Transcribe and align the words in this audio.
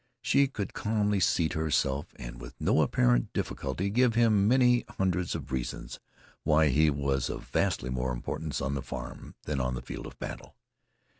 She 0.23 0.47
could 0.47 0.73
calmly 0.73 1.19
seat 1.19 1.53
herself 1.53 2.07
and 2.15 2.41
with 2.41 2.59
no 2.59 2.81
apparent 2.81 3.31
difficulty 3.33 3.91
give 3.91 4.15
him 4.15 4.47
many 4.47 4.83
hundreds 4.97 5.35
of 5.35 5.51
reasons 5.51 5.99
why 6.43 6.69
he 6.69 6.89
was 6.89 7.29
of 7.29 7.47
vastly 7.49 7.91
more 7.91 8.11
importance 8.11 8.61
on 8.61 8.73
the 8.73 8.81
farm 8.81 9.35
than 9.43 9.61
on 9.61 9.75
the 9.75 9.81
field 9.83 10.07
of 10.07 10.17
battle. 10.17 10.55